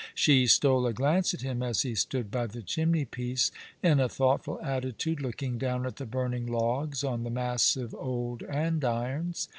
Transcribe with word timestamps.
She 0.15 0.47
stole 0.47 0.87
a 0.87 0.93
glance 0.93 1.31
at 1.35 1.43
him 1.43 1.61
as 1.61 1.83
he 1.83 1.93
stood 1.93 2.31
by 2.31 2.47
the 2.47 2.63
chimney 2.63 3.05
piece, 3.05 3.51
in 3.83 3.99
a 3.99 4.09
thoughtful 4.09 4.59
attitude, 4.63 5.21
looking 5.21 5.59
down 5.59 5.85
at 5.85 5.97
the 5.97 6.07
burning 6.07 6.47
logs 6.47 7.03
on 7.03 7.21
the 7.21 7.29
massive 7.29 7.93
old 7.93 8.41
andirons. 8.41 9.47